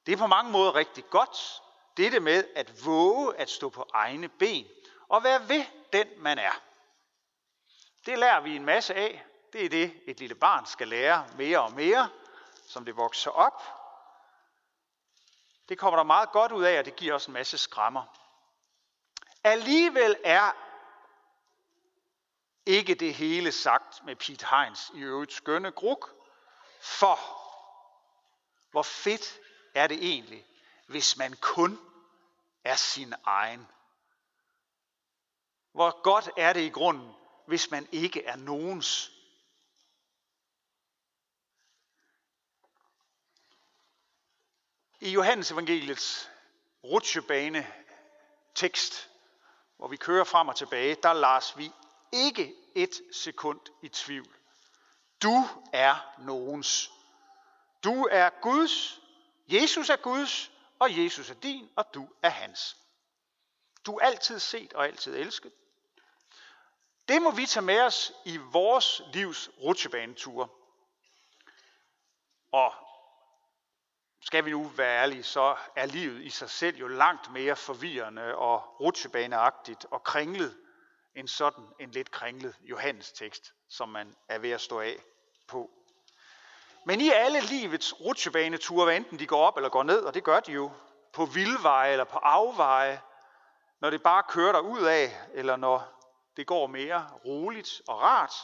Det 0.06 0.12
er 0.12 0.16
på 0.16 0.26
mange 0.26 0.50
måder 0.50 0.74
rigtig 0.74 1.10
godt. 1.10 1.62
Det 1.96 2.12
det 2.12 2.22
med 2.22 2.44
at 2.56 2.84
våge 2.84 3.36
at 3.36 3.50
stå 3.50 3.68
på 3.68 3.88
egne 3.92 4.28
ben 4.28 4.66
og 5.08 5.24
være 5.24 5.48
ved 5.48 5.64
den, 5.92 6.06
man 6.16 6.38
er. 6.38 6.60
Det 8.06 8.18
lærer 8.18 8.40
vi 8.40 8.56
en 8.56 8.64
masse 8.64 8.94
af. 8.94 9.24
Det 9.52 9.64
er 9.64 9.68
det, 9.68 10.00
et 10.06 10.20
lille 10.20 10.34
barn 10.34 10.66
skal 10.66 10.88
lære 10.88 11.26
mere 11.36 11.62
og 11.62 11.72
mere, 11.72 12.08
som 12.68 12.84
det 12.84 12.96
vokser 12.96 13.30
op. 13.30 13.62
Det 15.68 15.78
kommer 15.78 15.96
der 15.96 16.04
meget 16.04 16.32
godt 16.32 16.52
ud 16.52 16.64
af, 16.64 16.78
og 16.78 16.84
det 16.84 16.96
giver 16.96 17.14
os 17.14 17.26
en 17.26 17.32
masse 17.32 17.58
skrammer. 17.58 18.02
Alligevel 19.44 20.16
er 20.24 20.52
ikke 22.66 22.94
det 22.94 23.14
hele 23.14 23.52
sagt 23.52 24.04
med 24.04 24.16
Pete 24.16 24.46
Heinz 24.50 24.90
i 24.94 24.98
øvrigt 24.98 25.32
skønne 25.32 25.70
gruk, 25.70 26.10
for 26.80 27.18
hvor 28.70 28.82
fedt 28.82 29.38
er 29.74 29.86
det 29.86 29.96
egentlig, 29.96 30.46
hvis 30.86 31.16
man 31.16 31.36
kun 31.40 31.78
er 32.64 32.76
sin 32.76 33.14
egen. 33.24 33.66
Hvor 35.72 36.02
godt 36.02 36.30
er 36.36 36.52
det 36.52 36.60
i 36.60 36.68
grunden, 36.68 37.12
hvis 37.46 37.70
man 37.70 37.88
ikke 37.92 38.24
er 38.24 38.36
nogens. 38.36 39.10
I 45.00 45.10
Johannes 45.10 45.50
evangeliets 45.50 46.30
rutsjebane 46.84 47.72
tekst, 48.54 49.10
hvor 49.76 49.88
vi 49.88 49.96
kører 49.96 50.24
frem 50.24 50.48
og 50.48 50.56
tilbage, 50.56 50.96
der 51.02 51.12
lader 51.12 51.56
vi 51.56 51.72
ikke 52.16 52.54
et 52.74 53.02
sekund 53.12 53.60
i 53.82 53.88
tvivl. 53.88 54.36
Du 55.22 55.44
er 55.72 56.14
nogens. 56.18 56.90
Du 57.84 58.08
er 58.10 58.30
Guds, 58.42 59.00
Jesus 59.48 59.90
er 59.90 59.96
Guds, 59.96 60.52
og 60.78 60.98
Jesus 61.04 61.30
er 61.30 61.34
din, 61.34 61.70
og 61.76 61.94
du 61.94 62.08
er 62.22 62.28
hans. 62.28 62.76
Du 63.86 63.96
er 63.96 64.04
altid 64.04 64.38
set 64.38 64.72
og 64.72 64.86
altid 64.86 65.16
elsket. 65.16 65.52
Det 67.08 67.22
må 67.22 67.30
vi 67.30 67.46
tage 67.46 67.64
med 67.64 67.80
os 67.80 68.12
i 68.24 68.36
vores 68.36 69.02
livs 69.12 69.50
rutsjebaneture. 69.62 70.48
Og 72.52 72.74
skal 74.20 74.44
vi 74.44 74.50
nu 74.50 74.64
være 74.64 75.02
ærlige, 75.02 75.22
så 75.22 75.56
er 75.76 75.86
livet 75.86 76.22
i 76.22 76.30
sig 76.30 76.50
selv 76.50 76.76
jo 76.76 76.88
langt 76.88 77.32
mere 77.32 77.56
forvirrende 77.56 78.34
og 78.34 78.80
rutsjebaneagtigt 78.80 79.86
og 79.90 80.02
kringlet 80.04 80.56
end 81.16 81.28
sådan 81.28 81.64
en 81.80 81.90
lidt 81.90 82.10
kringlet 82.10 82.56
Johannes 82.60 83.12
tekst, 83.12 83.52
som 83.68 83.88
man 83.88 84.16
er 84.28 84.38
ved 84.38 84.50
at 84.50 84.60
stå 84.60 84.80
af 84.80 84.96
på. 85.46 85.70
Men 86.86 87.00
i 87.00 87.10
alle 87.10 87.40
livets 87.40 88.00
rutsjebaneture, 88.00 88.84
hvad 88.84 88.96
enten 88.96 89.18
de 89.18 89.26
går 89.26 89.46
op 89.46 89.56
eller 89.56 89.68
går 89.68 89.82
ned, 89.82 89.98
og 89.98 90.14
det 90.14 90.24
gør 90.24 90.40
de 90.40 90.52
jo, 90.52 90.70
på 91.12 91.26
vildveje 91.26 91.92
eller 91.92 92.04
på 92.04 92.18
afveje, 92.18 93.02
når 93.80 93.90
det 93.90 94.02
bare 94.02 94.22
kører 94.28 94.52
der 94.52 94.60
ud 94.60 94.82
af, 94.82 95.20
eller 95.32 95.56
når 95.56 96.00
det 96.36 96.46
går 96.46 96.66
mere 96.66 97.10
roligt 97.24 97.82
og 97.88 98.00
rart. 98.00 98.34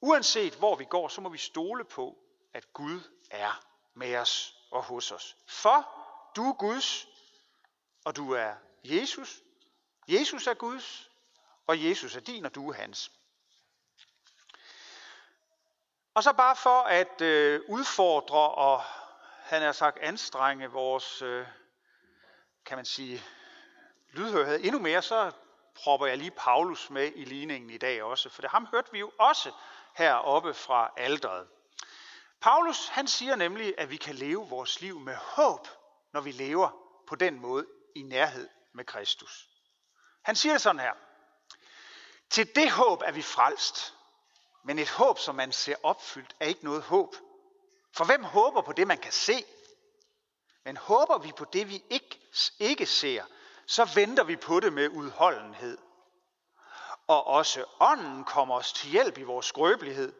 Uanset 0.00 0.54
hvor 0.54 0.76
vi 0.76 0.84
går, 0.84 1.08
så 1.08 1.20
må 1.20 1.28
vi 1.28 1.38
stole 1.38 1.84
på, 1.84 2.18
at 2.54 2.72
Gud 2.72 3.00
er 3.30 3.60
med 3.94 4.16
os 4.16 4.54
og 4.70 4.82
hos 4.82 5.12
os. 5.12 5.36
For 5.48 5.88
du 6.36 6.48
er 6.48 6.52
Guds, 6.52 7.06
og 8.04 8.16
du 8.16 8.32
er 8.32 8.54
Jesus. 8.84 9.42
Jesus 10.08 10.46
er 10.46 10.54
Guds, 10.54 11.07
og 11.68 11.84
Jesus 11.84 12.16
er 12.16 12.20
din, 12.20 12.44
og 12.44 12.54
du 12.54 12.70
er 12.70 12.74
hans. 12.74 13.12
Og 16.14 16.22
så 16.22 16.32
bare 16.32 16.56
for 16.56 16.80
at 16.80 17.20
øh, 17.20 17.60
udfordre 17.68 18.48
og 18.48 18.82
han 19.48 19.62
har 19.62 19.72
sagt 19.72 19.98
anstrenge 19.98 20.70
vores, 20.70 21.22
øh, 21.22 21.46
kan 22.66 22.78
man 22.78 22.84
sige, 22.84 23.22
lydhørhed 24.12 24.60
endnu 24.64 24.78
mere, 24.78 25.02
så 25.02 25.32
propper 25.74 26.06
jeg 26.06 26.18
lige 26.18 26.30
Paulus 26.30 26.90
med 26.90 27.12
i 27.14 27.24
ligningen 27.24 27.70
i 27.70 27.78
dag 27.78 28.02
også, 28.02 28.28
for 28.28 28.42
det 28.42 28.50
ham 28.50 28.66
hørte 28.66 28.92
vi 28.92 28.98
jo 28.98 29.12
også 29.18 29.52
heroppe 29.96 30.54
fra 30.54 30.92
alderet. 30.96 31.48
Paulus 32.40 32.88
han 32.88 33.08
siger 33.08 33.36
nemlig, 33.36 33.74
at 33.78 33.90
vi 33.90 33.96
kan 33.96 34.14
leve 34.14 34.48
vores 34.48 34.80
liv 34.80 35.00
med 35.00 35.14
håb, 35.14 35.68
når 36.12 36.20
vi 36.20 36.32
lever 36.32 36.70
på 37.08 37.14
den 37.14 37.40
måde 37.40 37.66
i 37.96 38.02
nærhed 38.02 38.48
med 38.72 38.84
Kristus. 38.84 39.48
Han 40.22 40.36
siger 40.36 40.52
det 40.52 40.62
sådan 40.62 40.80
her. 40.80 41.07
Til 42.30 42.54
det 42.54 42.70
håb 42.70 43.02
er 43.04 43.12
vi 43.12 43.22
frelst, 43.22 43.94
men 44.64 44.78
et 44.78 44.90
håb, 44.90 45.18
som 45.18 45.34
man 45.34 45.52
ser 45.52 45.76
opfyldt, 45.82 46.36
er 46.40 46.46
ikke 46.46 46.64
noget 46.64 46.82
håb. 46.82 47.16
For 47.92 48.04
hvem 48.04 48.24
håber 48.24 48.62
på 48.62 48.72
det, 48.72 48.86
man 48.86 48.98
kan 48.98 49.12
se? 49.12 49.44
Men 50.64 50.76
håber 50.76 51.18
vi 51.18 51.32
på 51.32 51.44
det, 51.44 51.68
vi 51.68 51.82
ikke, 51.90 52.20
ikke 52.58 52.86
ser, 52.86 53.24
så 53.66 53.84
venter 53.94 54.24
vi 54.24 54.36
på 54.36 54.60
det 54.60 54.72
med 54.72 54.88
udholdenhed. 54.88 55.78
Og 57.06 57.26
også 57.26 57.64
ånden 57.80 58.24
kommer 58.24 58.54
os 58.54 58.72
til 58.72 58.90
hjælp 58.90 59.18
i 59.18 59.22
vores 59.22 59.46
skrøbelighed. 59.46 60.12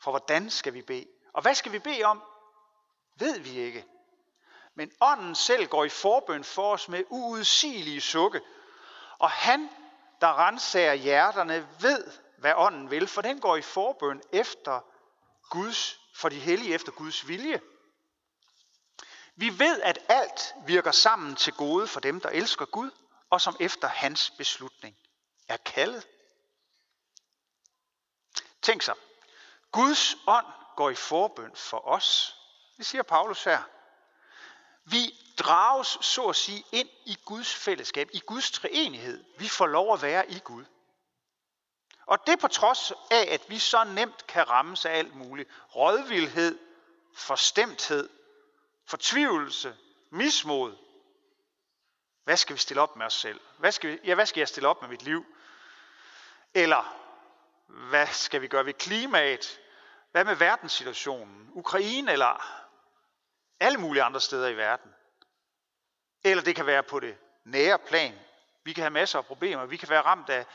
For 0.00 0.10
hvordan 0.10 0.50
skal 0.50 0.74
vi 0.74 0.82
bede? 0.82 1.06
Og 1.32 1.42
hvad 1.42 1.54
skal 1.54 1.72
vi 1.72 1.78
bede 1.78 2.04
om? 2.04 2.22
Ved 3.18 3.38
vi 3.38 3.58
ikke. 3.58 3.86
Men 4.74 4.92
ånden 5.00 5.34
selv 5.34 5.66
går 5.66 5.84
i 5.84 5.88
forbøn 5.88 6.44
for 6.44 6.72
os 6.72 6.88
med 6.88 7.04
uudsigelige 7.08 8.00
sukke. 8.00 8.40
Og 9.18 9.30
han, 9.30 9.70
der 10.24 10.46
renser 10.46 10.92
hjerterne, 10.92 11.68
ved, 11.80 12.10
hvad 12.38 12.52
ånden 12.56 12.90
vil, 12.90 13.08
for 13.08 13.22
den 13.22 13.40
går 13.40 13.56
i 13.56 13.62
forbøn 13.62 14.22
efter 14.32 14.80
Guds, 15.50 16.00
for 16.14 16.28
de 16.28 16.38
hellige 16.38 16.74
efter 16.74 16.92
Guds 16.92 17.28
vilje. 17.28 17.60
Vi 19.36 19.58
ved, 19.58 19.82
at 19.82 19.98
alt 20.08 20.54
virker 20.66 20.90
sammen 20.90 21.36
til 21.36 21.52
gode 21.52 21.86
for 21.86 22.00
dem, 22.00 22.20
der 22.20 22.28
elsker 22.28 22.64
Gud, 22.64 22.90
og 23.30 23.40
som 23.40 23.56
efter 23.60 23.88
hans 23.88 24.30
beslutning 24.30 24.96
er 25.48 25.56
kaldet. 25.56 26.06
Tænk 28.62 28.82
så. 28.82 28.94
Guds 29.72 30.16
ånd 30.26 30.46
går 30.76 30.90
i 30.90 30.94
forbøn 30.94 31.56
for 31.56 31.88
os. 31.88 32.36
Det 32.76 32.86
siger 32.86 33.02
Paulus 33.02 33.44
her. 33.44 33.62
Vi 34.84 35.23
drages, 35.38 35.98
så 36.00 36.26
at 36.28 36.36
sige, 36.36 36.64
ind 36.72 36.88
i 37.06 37.16
Guds 37.24 37.54
fællesskab, 37.54 38.08
i 38.12 38.18
Guds 38.26 38.50
treenighed. 38.50 39.24
Vi 39.38 39.48
får 39.48 39.66
lov 39.66 39.92
at 39.92 40.02
være 40.02 40.30
i 40.30 40.38
Gud. 40.38 40.64
Og 42.06 42.26
det 42.26 42.38
på 42.38 42.48
trods 42.48 42.92
af, 43.10 43.28
at 43.30 43.40
vi 43.48 43.58
så 43.58 43.84
nemt 43.84 44.26
kan 44.26 44.48
rammes 44.48 44.84
af 44.84 44.98
alt 44.98 45.14
muligt. 45.14 45.50
Rådvildhed, 45.76 46.58
forstemthed, 47.14 48.08
fortvivlelse, 48.86 49.76
mismod. 50.10 50.76
Hvad 52.24 52.36
skal 52.36 52.54
vi 52.54 52.60
stille 52.60 52.82
op 52.82 52.96
med 52.96 53.06
os 53.06 53.14
selv? 53.14 53.40
Hvad 53.58 53.72
skal, 53.72 53.90
vi, 53.90 53.98
ja, 54.04 54.14
hvad 54.14 54.26
skal 54.26 54.40
jeg 54.40 54.48
stille 54.48 54.68
op 54.68 54.80
med 54.82 54.90
mit 54.90 55.02
liv? 55.02 55.26
Eller 56.54 56.96
hvad 57.66 58.06
skal 58.06 58.40
vi 58.40 58.48
gøre 58.48 58.66
ved 58.66 58.72
klimaet? 58.72 59.60
Hvad 60.12 60.24
med 60.24 60.34
verdenssituationen? 60.34 61.50
Ukraine 61.52 62.12
eller 62.12 62.64
alle 63.60 63.78
mulige 63.78 64.02
andre 64.02 64.20
steder 64.20 64.48
i 64.48 64.56
verden? 64.56 64.94
Eller 66.24 66.42
det 66.42 66.56
kan 66.56 66.66
være 66.66 66.82
på 66.82 67.00
det 67.00 67.16
nære 67.44 67.78
plan. 67.78 68.18
Vi 68.64 68.72
kan 68.72 68.82
have 68.82 68.90
masser 68.90 69.18
af 69.18 69.26
problemer. 69.26 69.66
Vi 69.66 69.76
kan 69.76 69.88
være 69.88 70.00
ramt 70.00 70.30
af 70.30 70.46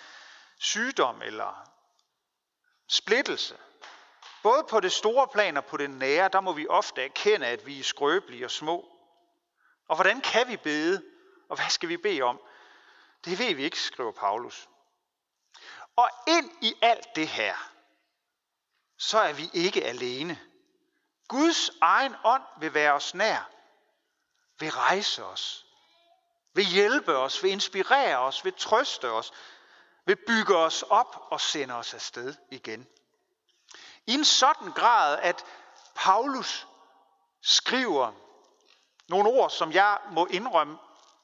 sygdom 0.58 1.22
eller 1.22 1.70
splittelse. 2.88 3.58
Både 4.44 4.64
på 4.70 4.80
det 4.80 4.92
store 4.92 5.28
plan 5.28 5.58
og 5.58 5.66
på 5.66 5.78
det 5.78 5.90
nære, 5.90 6.30
der 6.30 6.42
må 6.42 6.54
vi 6.54 6.68
ofte 6.68 7.04
erkende, 7.04 7.48
at 7.48 7.66
vi 7.66 7.80
er 7.80 7.84
skrøbelige 7.84 8.46
og 8.46 8.52
små. 8.52 8.90
Og 9.88 9.96
hvordan 9.96 10.22
kan 10.22 10.48
vi 10.48 10.58
bede? 10.58 11.04
Og 11.50 11.56
hvad 11.56 11.70
skal 11.70 11.90
vi 11.90 11.98
bede 11.98 12.22
om? 12.22 12.40
Det 13.26 13.40
ved 13.40 13.56
vi 13.56 13.64
ikke, 13.64 13.80
skriver 13.80 14.12
Paulus. 14.12 14.70
Og 15.96 16.10
ind 16.28 16.52
i 16.62 16.74
alt 16.82 17.08
det 17.16 17.28
her, 17.28 17.56
så 18.98 19.20
er 19.20 19.34
vi 19.34 19.50
ikke 19.54 19.86
alene. 19.86 20.40
Guds 21.28 21.72
egen 21.82 22.16
ånd 22.24 22.44
vil 22.60 22.74
være 22.74 22.94
os 22.94 23.14
nær, 23.14 23.50
vil 24.60 24.72
rejse 24.72 25.26
os, 25.26 25.66
vil 26.54 26.66
hjælpe 26.66 27.18
os, 27.18 27.44
vil 27.44 27.52
inspirere 27.52 28.18
os, 28.18 28.46
vil 28.46 28.54
trøste 28.54 29.12
os, 29.12 29.32
vil 30.06 30.16
bygge 30.16 30.58
os 30.58 30.84
op 30.90 31.28
og 31.32 31.42
sende 31.42 31.74
os 31.74 31.94
afsted 31.94 32.36
igen. 32.52 32.88
I 34.08 34.14
en 34.14 34.26
sådan 34.26 34.72
grad, 34.72 35.20
at 35.22 35.46
Paulus 35.96 36.68
skriver 37.42 38.12
nogle 39.08 39.30
ord, 39.30 39.50
som 39.50 39.72
jeg 39.72 39.98
må 40.12 40.26
indrømme, 40.26 40.78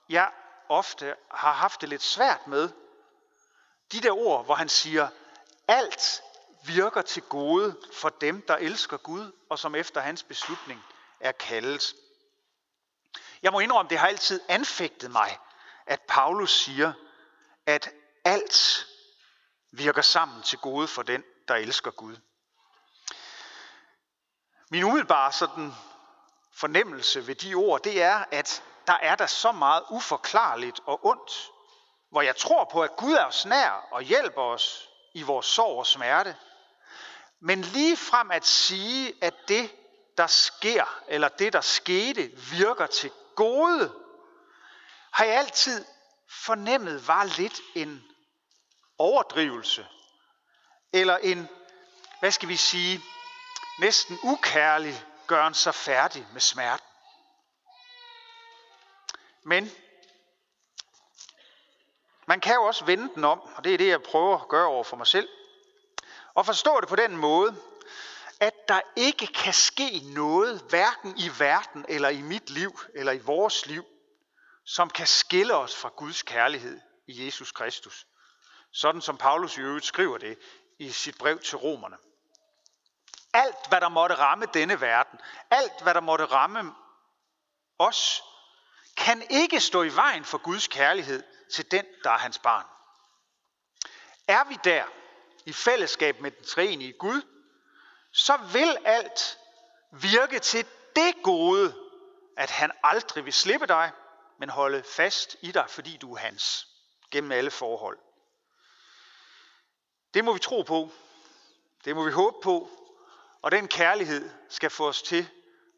jeg 0.10 0.32
ofte 0.70 1.16
har 1.32 1.54
haft 1.54 1.82
det 1.82 1.90
lidt 1.90 2.04
svært 2.04 2.48
med. 2.48 2.70
De 3.92 4.02
der 4.02 4.12
ord, 4.12 4.46
hvor 4.46 4.56
han 4.56 4.70
siger, 4.70 5.08
alt 5.68 6.24
virker 6.66 7.02
til 7.02 7.24
gode 7.24 7.78
for 7.94 8.10
dem, 8.10 8.42
der 8.42 8.56
elsker 8.56 8.98
Gud, 8.98 9.32
og 9.50 9.60
som 9.60 9.76
efter 9.76 10.02
hans 10.02 10.24
beslutning 10.24 10.84
er 11.20 11.32
kaldet. 11.32 11.96
Jeg 13.44 13.52
må 13.52 13.60
indrømme, 13.60 13.90
det 13.90 13.98
har 13.98 14.08
altid 14.08 14.42
anfægtet 14.48 15.12
mig, 15.12 15.40
at 15.86 16.02
Paulus 16.02 16.52
siger, 16.64 16.94
at 17.66 17.90
alt 18.24 18.88
virker 19.72 20.02
sammen 20.02 20.44
til 20.44 20.60
gode 20.60 20.88
for 20.88 21.04
den, 21.04 21.24
der 21.48 21.56
elsker 21.56 21.92
Gud. 21.92 22.18
Min 24.70 24.84
umiddelbare 24.84 25.32
sådan 25.32 25.74
fornemmelse 26.54 27.28
ved 27.28 27.36
de 27.36 27.54
ord, 27.54 27.84
det 27.84 28.02
er, 28.02 28.24
at 28.32 28.64
der 28.88 28.94
er 28.94 29.16
der 29.16 29.26
så 29.26 29.52
meget 29.52 29.84
uforklarligt 29.90 30.80
og 30.86 31.06
ondt, 31.06 31.52
hvor 32.10 32.22
jeg 32.22 32.36
tror 32.36 32.64
på, 32.64 32.84
at 32.84 32.96
Gud 32.96 33.14
er 33.14 33.26
os 33.26 33.46
nær 33.46 33.88
og 33.92 34.02
hjælper 34.02 34.42
os 34.42 34.90
i 35.14 35.22
vores 35.22 35.46
sorg 35.46 35.80
og 35.80 35.88
smerte. 35.88 36.38
Men 37.40 37.62
lige 37.62 37.98
frem 37.98 38.32
at 38.32 38.46
sige, 38.46 39.14
at 39.22 39.34
det, 39.48 39.76
der 40.18 40.28
sker, 40.28 41.04
eller 41.08 41.28
det, 41.28 41.54
der 41.54 41.62
skete, 41.62 42.32
virker 42.52 42.86
til 42.88 43.12
gode, 43.36 43.94
har 45.12 45.26
jeg 45.26 45.36
altid 45.36 45.86
fornemmet 46.30 47.08
var 47.08 47.24
lidt 47.24 47.62
en 47.76 48.04
overdrivelse. 48.98 49.88
Eller 50.94 51.18
en, 51.18 51.50
hvad 52.20 52.32
skal 52.32 52.50
vi 52.50 52.56
sige, 52.56 53.02
næsten 53.80 54.20
ukærlig 54.24 55.06
gøren 55.28 55.54
sig 55.54 55.76
færdig 55.76 56.28
med 56.34 56.42
smerten. 56.42 56.88
Men 59.44 59.72
man 62.28 62.40
kan 62.40 62.56
jo 62.56 62.64
også 62.64 62.86
vende 62.86 63.16
den 63.16 63.24
om, 63.24 63.40
og 63.40 63.64
det 63.64 63.74
er 63.74 63.78
det, 63.78 63.88
jeg 63.88 64.04
prøver 64.04 64.40
at 64.40 64.48
gøre 64.48 64.68
over 64.68 64.84
for 64.84 64.98
mig 64.98 65.08
selv. 65.08 65.30
Og 66.34 66.46
forstå 66.46 66.82
det 66.82 66.90
på 66.90 66.96
den 66.96 67.18
måde, 67.18 67.56
at 68.40 68.54
der 68.68 68.82
ikke 68.96 69.28
kan 69.28 69.54
ske 69.54 70.02
noget, 70.04 70.62
hverken 70.70 71.18
i 71.18 71.30
verden 71.40 71.86
eller 71.90 72.10
i 72.10 72.22
mit 72.22 72.50
liv 72.50 72.80
eller 72.94 73.12
i 73.12 73.20
vores 73.20 73.66
liv, 73.66 73.86
som 74.66 74.90
kan 74.90 75.08
skille 75.08 75.56
os 75.56 75.76
fra 75.76 75.90
Guds 75.98 76.22
kærlighed 76.22 76.80
i 77.08 77.26
Jesus 77.26 77.52
Kristus. 77.52 78.08
Sådan 78.72 79.02
som 79.02 79.18
Paulus 79.18 79.58
i 79.58 79.62
øvrigt 79.62 79.86
skriver 79.86 80.18
det 80.18 80.40
i 80.80 80.92
sit 80.92 81.18
brev 81.18 81.40
til 81.40 81.58
romerne. 81.58 81.98
Alt, 83.34 83.68
hvad 83.70 83.82
der 83.82 83.90
måtte 83.90 84.16
ramme 84.16 84.46
denne 84.54 84.82
verden, 84.82 85.20
alt, 85.52 85.82
hvad 85.84 85.94
der 85.94 86.00
måtte 86.00 86.26
ramme 86.26 86.74
os, 87.80 88.24
kan 88.98 89.24
ikke 89.30 89.60
stå 89.60 89.84
i 89.84 89.96
vejen 89.96 90.26
for 90.26 90.38
Guds 90.38 90.68
kærlighed 90.68 91.24
til 91.54 91.72
den, 91.72 91.86
der 92.04 92.12
er 92.12 92.18
hans 92.18 92.40
barn. 92.40 92.66
Er 94.28 94.44
vi 94.44 94.58
der 94.64 94.84
i 95.46 95.54
fællesskab 95.54 96.22
med 96.22 96.32
den 96.32 96.46
treenige 96.46 96.94
Gud, 96.94 97.22
så 98.16 98.38
vil 98.38 98.78
alt 98.86 99.40
virke 99.92 100.40
til 100.40 100.66
det 100.96 101.16
gode, 101.24 101.76
at 102.38 102.50
han 102.50 102.72
aldrig 102.84 103.26
vil 103.26 103.34
slippe 103.34 103.68
dig, 103.68 103.92
men 104.40 104.50
holde 104.50 104.84
fast 104.84 105.36
i 105.42 105.52
dig, 105.52 105.66
fordi 105.70 105.98
du 105.98 106.14
er 106.14 106.18
hans, 106.18 106.68
gennem 107.12 107.32
alle 107.32 107.52
forhold. 107.52 107.98
Det 110.14 110.26
må 110.26 110.34
vi 110.34 110.40
tro 110.40 110.62
på. 110.62 110.92
Det 111.86 111.96
må 111.96 112.04
vi 112.04 112.12
håbe 112.12 112.38
på. 112.44 112.70
Og 113.42 113.52
den 113.52 113.68
kærlighed 113.68 114.30
skal 114.50 114.70
få 114.70 114.88
os 114.88 115.02
til 115.02 115.30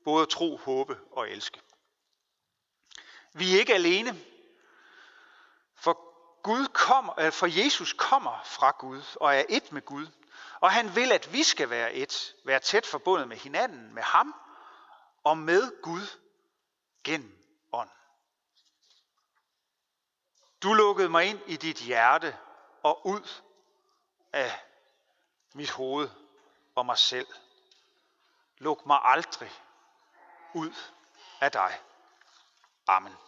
både 0.04 0.22
at 0.22 0.30
tro, 0.30 0.58
håbe 0.58 1.00
og 1.12 1.30
elske. 1.30 1.62
Vi 3.34 3.56
er 3.56 3.60
ikke 3.60 3.74
alene, 3.74 4.22
for, 5.76 6.00
Gud 6.44 6.68
kommer, 6.68 7.20
øh, 7.20 7.32
for 7.32 7.64
Jesus 7.64 7.94
kommer 7.94 8.42
fra 8.46 8.76
Gud 8.80 9.02
og 9.16 9.36
er 9.36 9.44
et 9.50 9.72
med 9.72 9.82
Gud. 9.82 10.08
Og 10.60 10.72
han 10.72 10.96
vil, 10.96 11.12
at 11.12 11.34
vi 11.34 11.44
skal 11.44 11.70
være 11.70 11.94
et, 11.94 12.36
være 12.46 12.60
tæt 12.60 12.86
forbundet 12.86 13.28
med 13.28 13.38
hinanden, 13.38 13.94
med 13.94 14.04
ham 14.04 14.36
og 15.24 15.38
med 15.38 15.82
Gud 15.82 16.08
gennem 17.04 17.44
ånd. 17.72 17.90
Du 20.64 20.74
lukkede 20.74 21.10
mig 21.10 21.26
ind 21.26 21.40
i 21.46 21.56
dit 21.56 21.78
hjerte 21.78 22.38
og 22.84 23.08
ud 23.08 23.42
af 24.34 24.60
mit 25.54 25.72
hoved 25.72 26.10
og 26.76 26.86
mig 26.86 26.98
selv. 26.98 27.28
Luk 28.58 28.86
mig 28.86 29.00
aldrig 29.04 29.52
ud 30.54 30.74
af 31.42 31.52
dig. 31.52 31.82
Amen. 32.88 33.27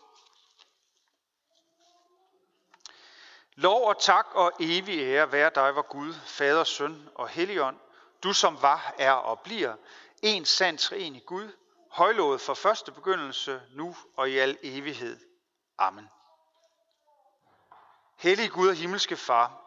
Lov 3.59 3.87
og 3.87 4.01
tak 4.01 4.27
og 4.31 4.51
evig 4.59 4.99
ære 4.99 5.31
være 5.31 5.51
dig, 5.55 5.71
hvor 5.71 5.81
Gud, 5.81 6.13
Fader, 6.13 6.63
Søn 6.63 7.09
og 7.15 7.29
Helligånd, 7.29 7.77
du 8.23 8.33
som 8.33 8.61
var, 8.61 8.93
er 8.97 9.11
og 9.11 9.39
bliver, 9.39 9.75
en 10.21 10.45
sand 10.45 10.91
i 10.91 11.19
Gud, 11.25 11.51
højlovet 11.91 12.41
fra 12.41 12.53
første 12.53 12.91
begyndelse, 12.91 13.61
nu 13.71 13.95
og 14.15 14.29
i 14.29 14.37
al 14.37 14.57
evighed. 14.61 15.19
Amen. 15.77 16.09
Hellig 18.17 18.51
Gud 18.51 18.67
og 18.67 18.75
himmelske 18.75 19.17
Far, 19.17 19.61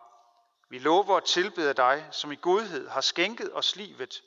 vi 0.68 0.78
lover 0.78 1.14
og 1.14 1.24
tilbeder 1.24 1.72
dig, 1.72 2.08
som 2.10 2.32
i 2.32 2.36
godhed 2.36 2.88
har 2.88 3.00
skænket 3.00 3.50
os 3.54 3.76
livet 3.76 4.22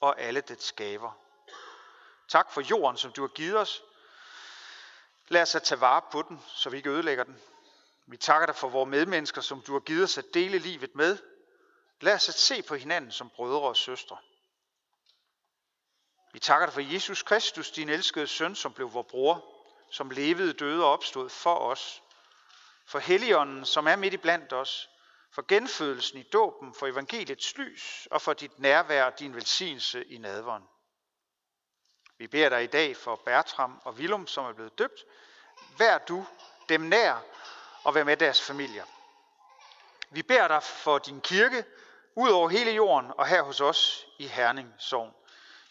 og 0.00 0.20
alle 0.20 0.40
dets 0.40 0.66
skaber. 0.66 1.12
Tak 2.28 2.52
for 2.52 2.60
jorden, 2.60 2.96
som 2.96 3.12
du 3.12 3.20
har 3.20 3.28
givet 3.28 3.58
os. 3.58 3.82
Lad 5.28 5.42
os 5.42 5.54
at 5.54 5.62
tage 5.62 5.80
vare 5.80 6.02
på 6.12 6.22
den, 6.22 6.42
så 6.46 6.70
vi 6.70 6.76
ikke 6.76 6.90
ødelægger 6.90 7.24
den. 7.24 7.40
Vi 8.06 8.16
takker 8.16 8.46
dig 8.46 8.56
for 8.56 8.68
vores 8.68 8.88
medmennesker, 8.88 9.40
som 9.40 9.62
du 9.62 9.72
har 9.72 9.80
givet 9.80 10.04
os 10.04 10.18
at 10.18 10.34
dele 10.34 10.58
livet 10.58 10.94
med. 10.94 11.18
Lad 12.00 12.14
os 12.14 12.28
at 12.28 12.34
se 12.34 12.62
på 12.62 12.74
hinanden 12.74 13.12
som 13.12 13.30
brødre 13.30 13.68
og 13.68 13.76
søstre. 13.76 14.18
Vi 16.32 16.38
takker 16.38 16.66
dig 16.66 16.74
for 16.74 16.80
Jesus 16.80 17.22
Kristus, 17.22 17.70
din 17.70 17.88
elskede 17.88 18.26
søn, 18.26 18.54
som 18.54 18.72
blev 18.72 18.92
vores 18.92 19.06
bror, 19.10 19.44
som 19.90 20.10
levede, 20.10 20.52
døde 20.52 20.84
og 20.84 20.92
opstod 20.92 21.30
for 21.30 21.54
os. 21.54 22.02
For 22.86 22.98
Helligånden, 22.98 23.64
som 23.64 23.86
er 23.86 23.96
midt 23.96 24.14
i 24.14 24.16
blandt 24.16 24.52
os, 24.52 24.90
for 25.30 25.44
genfødelsen 25.48 26.18
i 26.18 26.22
dåben, 26.22 26.74
for 26.74 26.86
evangeliets 26.86 27.58
lys 27.58 28.08
og 28.10 28.22
for 28.22 28.32
dit 28.32 28.58
nærvær 28.58 29.04
og 29.04 29.18
din 29.18 29.34
velsignelse 29.34 30.04
i 30.04 30.18
nadveren. 30.18 30.62
Vi 32.18 32.26
beder 32.26 32.48
dig 32.48 32.64
i 32.64 32.66
dag 32.66 32.96
for 32.96 33.16
Bertram 33.16 33.80
og 33.84 33.94
Willum, 33.94 34.26
som 34.26 34.44
er 34.44 34.52
blevet 34.52 34.78
døbt. 34.78 35.04
Vær 35.78 35.98
du 35.98 36.26
dem 36.68 36.80
nær 36.80 37.22
og 37.84 37.94
være 37.94 38.04
med 38.04 38.16
deres 38.16 38.42
familier. 38.42 38.84
Vi 40.10 40.22
beder 40.22 40.48
dig 40.48 40.62
for 40.62 40.98
din 40.98 41.20
kirke, 41.20 41.64
ud 42.16 42.30
over 42.30 42.48
hele 42.48 42.70
jorden 42.70 43.12
og 43.18 43.26
her 43.26 43.42
hos 43.42 43.60
os 43.60 44.06
i 44.18 44.26
Herning 44.26 44.74
Sogn. 44.78 45.14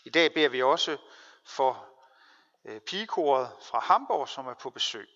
I 0.04 0.10
dag 0.10 0.34
beder 0.34 0.50
vi 0.50 0.64
også 0.64 0.98
for 1.46 1.86
øh, 2.66 2.80
pigekoret 2.82 3.52
fra 3.62 3.80
Hamburg, 3.80 4.30
som 4.30 4.48
er 4.48 4.54
på 4.54 4.70
besøg. 4.70 5.10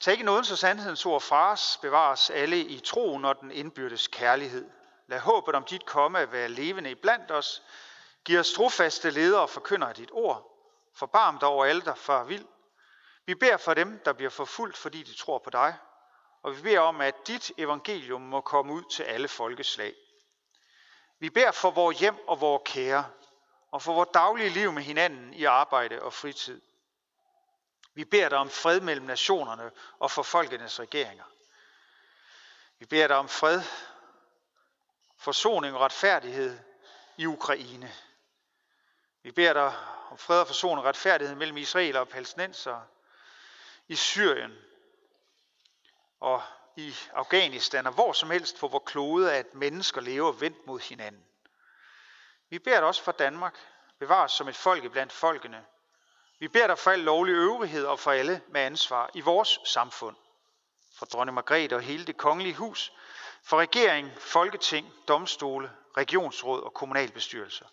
Tag 0.00 0.12
ikke 0.12 0.24
nådens 0.24 0.48
så 0.48 0.56
sandhedens 0.56 1.06
ord 1.06 1.20
fra 1.20 1.52
os, 1.52 1.78
bevares 1.82 2.30
alle 2.30 2.60
i 2.60 2.80
troen 2.80 3.24
og 3.24 3.40
den 3.40 3.50
indbyrdes 3.50 4.06
kærlighed. 4.08 4.70
Lad 5.06 5.20
håbet 5.20 5.54
om 5.54 5.64
dit 5.64 5.86
komme 5.86 6.32
være 6.32 6.48
levende 6.48 6.90
iblandt 6.90 7.30
os. 7.30 7.62
Giv 8.24 8.38
os 8.38 8.52
trofaste 8.52 9.10
ledere 9.10 9.40
og 9.40 9.50
forkynder 9.50 9.92
dit 9.92 10.10
ord. 10.12 10.54
Forbarm 10.94 11.38
dig 11.38 11.48
over 11.48 11.64
alle, 11.64 11.82
der 11.82 11.94
far 11.94 12.24
vild. 12.24 12.44
Vi 13.28 13.34
beder 13.34 13.56
for 13.56 13.74
dem, 13.74 14.00
der 14.04 14.12
bliver 14.12 14.30
forfulgt, 14.30 14.76
fordi 14.76 15.02
de 15.02 15.14
tror 15.14 15.38
på 15.38 15.50
dig. 15.50 15.76
Og 16.42 16.56
vi 16.56 16.62
beder 16.62 16.80
om, 16.80 17.00
at 17.00 17.26
dit 17.26 17.52
evangelium 17.58 18.20
må 18.20 18.40
komme 18.40 18.72
ud 18.72 18.82
til 18.90 19.02
alle 19.02 19.28
folkeslag. 19.28 19.94
Vi 21.18 21.30
beder 21.30 21.50
for 21.50 21.70
vores 21.70 21.98
hjem 21.98 22.28
og 22.28 22.40
vores 22.40 22.62
kære, 22.64 23.10
og 23.70 23.82
for 23.82 23.94
vores 23.94 24.08
daglige 24.14 24.48
liv 24.48 24.72
med 24.72 24.82
hinanden 24.82 25.34
i 25.34 25.44
arbejde 25.44 26.02
og 26.02 26.12
fritid. 26.12 26.60
Vi 27.94 28.04
beder 28.04 28.28
dig 28.28 28.38
om 28.38 28.50
fred 28.50 28.80
mellem 28.80 29.06
nationerne 29.06 29.70
og 29.98 30.10
for 30.10 30.22
folkenes 30.22 30.80
regeringer. 30.80 31.24
Vi 32.78 32.86
beder 32.86 33.06
dig 33.06 33.16
om 33.16 33.28
fred, 33.28 33.62
forsoning 35.16 35.74
og 35.74 35.80
retfærdighed 35.80 36.58
i 37.16 37.26
Ukraine. 37.26 37.92
Vi 39.22 39.32
beder 39.32 39.52
dig 39.52 39.72
om 40.10 40.18
fred 40.18 40.40
og 40.40 40.46
forsoning 40.46 40.78
og 40.78 40.84
retfærdighed 40.84 41.36
mellem 41.36 41.56
Israel 41.56 41.96
og 41.96 42.08
palæstinenser 42.08 42.80
i 43.88 43.96
Syrien 43.96 44.58
og 46.20 46.42
i 46.76 46.94
Afghanistan 47.12 47.86
og 47.86 47.92
hvor 47.92 48.12
som 48.12 48.30
helst 48.30 48.58
på 48.58 48.68
vores 48.68 48.84
klode, 48.86 49.32
at 49.32 49.54
mennesker 49.54 50.00
lever 50.00 50.32
vendt 50.32 50.66
mod 50.66 50.80
hinanden. 50.80 51.24
Vi 52.50 52.58
beder 52.58 52.76
dig 52.76 52.86
også 52.86 53.02
for 53.02 53.12
Danmark. 53.12 53.58
Bevar 53.98 54.24
os 54.24 54.32
som 54.32 54.48
et 54.48 54.56
folk 54.56 54.92
blandt 54.92 55.12
folkene, 55.12 55.64
vi 56.38 56.48
beder 56.48 56.66
dig 56.66 56.78
for 56.78 56.90
al 56.90 56.98
lovlig 56.98 57.32
øvrighed 57.32 57.84
og 57.84 57.98
for 57.98 58.10
alle 58.10 58.42
med 58.48 58.60
ansvar 58.60 59.10
i 59.14 59.20
vores 59.20 59.60
samfund. 59.64 60.16
For 60.98 61.06
dronning 61.06 61.34
Margrethe 61.34 61.76
og 61.76 61.82
hele 61.82 62.06
det 62.06 62.16
kongelige 62.16 62.54
hus, 62.54 62.92
for 63.42 63.56
regering, 63.56 64.12
folketing, 64.18 64.92
domstole, 65.08 65.72
regionsråd 65.96 66.62
og 66.62 66.74
kommunalbestyrelser. 66.74 67.66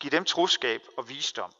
Giv 0.00 0.10
dem 0.10 0.24
troskab 0.24 0.82
og 0.96 1.08
visdom 1.08 1.52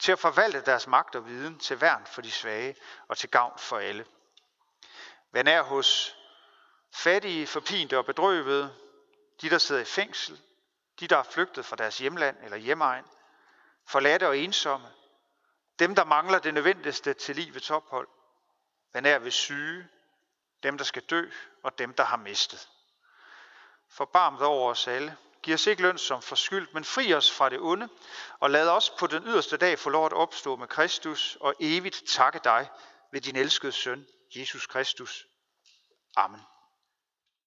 til 0.00 0.12
at 0.12 0.18
forvalte 0.18 0.60
deres 0.60 0.86
magt 0.86 1.14
og 1.14 1.26
viden 1.26 1.58
til 1.58 1.80
værn 1.80 2.06
for 2.06 2.22
de 2.22 2.30
svage 2.30 2.76
og 3.08 3.18
til 3.18 3.30
gavn 3.30 3.58
for 3.58 3.78
alle. 3.78 4.06
Vær 5.32 5.42
nær 5.42 5.62
hos 5.62 6.16
fattige, 6.92 7.46
forpinte 7.46 7.98
og 7.98 8.06
bedrøvede, 8.06 8.74
de 9.40 9.50
der 9.50 9.58
sidder 9.58 9.80
i 9.80 9.84
fængsel, 9.84 10.40
de 11.00 11.08
der 11.08 11.16
er 11.16 11.22
flygtet 11.22 11.64
fra 11.66 11.76
deres 11.76 11.98
hjemland 11.98 12.36
eller 12.44 12.56
hjemmeegn, 12.56 13.04
forladte 13.86 14.28
og 14.28 14.38
ensomme, 14.38 14.88
dem 15.78 15.94
der 15.94 16.04
mangler 16.04 16.38
det 16.38 16.54
nødvendigste 16.54 17.14
til 17.14 17.36
livets 17.36 17.70
ophold, 17.70 18.08
vær 18.92 19.00
nær 19.00 19.18
ved 19.18 19.30
syge, 19.30 19.88
dem 20.62 20.78
der 20.78 20.84
skal 20.84 21.02
dø 21.02 21.30
og 21.62 21.78
dem 21.78 21.94
der 21.94 22.04
har 22.04 22.16
mistet. 22.16 22.68
Forbarm 23.88 24.42
over 24.42 24.70
os 24.70 24.88
alle. 24.88 25.16
Giv 25.42 25.54
os 25.54 25.66
ikke 25.66 25.82
løn 25.82 25.98
som 25.98 26.22
forskyldt, 26.22 26.74
men 26.74 26.84
fri 26.84 27.14
os 27.14 27.32
fra 27.32 27.48
det 27.48 27.60
onde, 27.60 27.88
og 28.40 28.50
lad 28.50 28.68
os 28.68 28.90
på 28.90 29.06
den 29.06 29.22
yderste 29.26 29.56
dag 29.56 29.78
få 29.78 29.90
lov 29.90 30.06
at 30.06 30.12
opstå 30.12 30.56
med 30.56 30.68
Kristus 30.68 31.38
og 31.40 31.54
evigt 31.60 32.02
takke 32.06 32.40
dig 32.44 32.68
ved 33.12 33.20
din 33.20 33.36
elskede 33.36 33.72
søn, 33.72 34.06
Jesus 34.36 34.66
Kristus. 34.66 35.26
Amen. 36.16 36.40